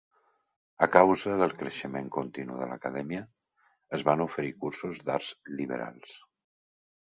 [0.85, 3.21] A causa del creixement continu de l'acadèmia,
[3.99, 6.19] es van oferir cursos d'arts liberals.